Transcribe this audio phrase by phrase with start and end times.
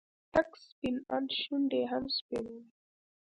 [0.33, 2.65] تک سپين ان شونډې يې هم سپينې وې.